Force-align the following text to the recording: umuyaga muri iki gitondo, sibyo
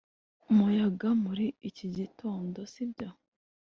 umuyaga 0.51 1.09
muri 1.23 1.45
iki 1.69 1.87
gitondo, 1.97 2.59
sibyo 2.71 3.09